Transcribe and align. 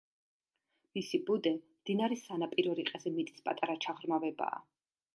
მისი 0.97 1.19
ბუდე 1.27 1.51
მდინარის 1.59 2.25
სანაპირო 2.31 2.75
რიყეზე 2.83 3.15
მიწის 3.21 3.49
პატარა 3.51 3.81
ჩაღრმავებაა. 3.89 4.69